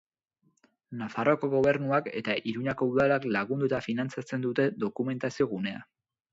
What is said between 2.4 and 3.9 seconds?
Iruñeko Udalak lagundu eta